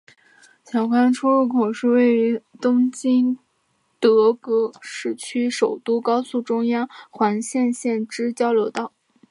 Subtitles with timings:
[0.65, 3.37] 小菅出入口是位于东京
[3.99, 8.91] 都葛饰区的首都高速中央环状线之交流道。